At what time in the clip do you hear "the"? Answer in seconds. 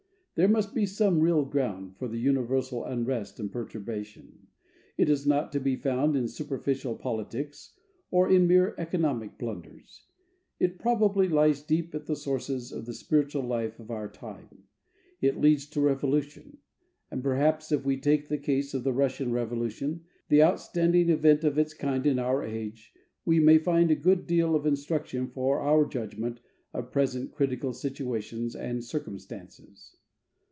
2.07-2.17, 12.07-12.15, 12.87-12.93, 18.27-18.39, 18.83-18.93, 20.29-20.41